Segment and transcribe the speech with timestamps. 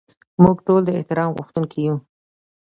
[0.43, 1.95] موږ ټول د احترام غوښتونکي یو.